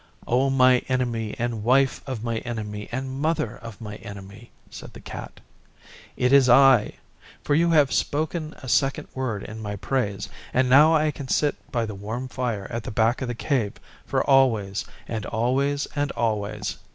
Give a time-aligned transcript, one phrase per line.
[0.25, 4.99] 'O my Enemy and Wife of my Enemy and Mother of My Enemy,' said the
[4.99, 5.39] Cat,
[6.17, 6.93] 'it is I,
[7.43, 11.55] for you have spoken a second word in my praise, and now I can sit
[11.71, 16.11] by the warm fire at the back of the Cave for always and always and
[16.13, 16.77] always.